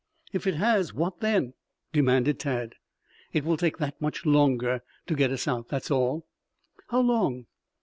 [0.33, 1.53] "If it has, what then?"
[1.93, 2.73] demanded Tad.
[3.33, 5.67] "It will take that much longer to get us out.
[5.67, 6.25] That's all."
[6.89, 7.45] "How long?"